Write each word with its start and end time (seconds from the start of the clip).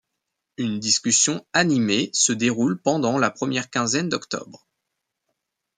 Une 0.57 0.79
discussion 0.79 1.45
animée 1.53 2.09
se 2.13 2.33
déroule 2.33 2.81
pendant 2.81 3.19
la 3.19 3.29
première 3.29 3.69
quinzaine 3.69 4.09
d'octobre. 4.09 4.67